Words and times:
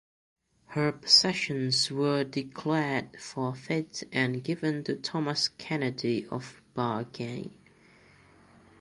Her 0.69 0.91
possessions 0.93 1.91
were 1.91 2.23
declared 2.23 3.19
forfeit 3.21 4.01
and 4.11 4.43
given 4.43 4.83
to 4.85 4.95
Thomas 4.95 5.49
Kennedy 5.49 6.25
of 6.31 6.59
Bargany. 6.75 7.51